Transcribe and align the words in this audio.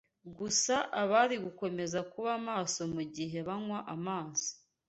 gusa 0.37 0.75
abari 1.01 1.35
gukomeza 1.45 1.99
kuba 2.11 2.31
maso 2.47 2.81
mu 2.93 3.03
gihe 3.15 3.37
banywa 3.47 3.79
amazi. 3.95 4.49